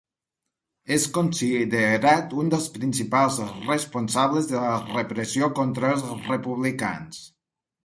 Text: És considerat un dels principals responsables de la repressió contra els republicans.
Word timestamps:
És 0.93 1.03
considerat 1.17 2.33
un 2.45 2.49
dels 2.53 2.65
principals 2.79 3.37
responsables 3.67 4.49
de 4.55 4.65
la 4.65 4.73
repressió 4.97 5.53
contra 5.63 5.95
els 5.99 6.11
republicans. 6.33 7.25